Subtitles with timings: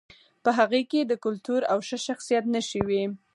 [0.43, 3.03] په هغې کې د کلتور او ښه شخصیت نښې وې